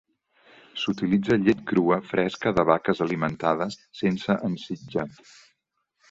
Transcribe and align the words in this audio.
S'utilitza 0.83 1.35
llet 1.41 1.59
crua 1.71 1.99
fresca 2.11 2.53
de 2.59 2.63
vaques 2.69 3.01
alimentades 3.05 3.77
sense 4.01 4.39
ensitjat. 4.49 5.21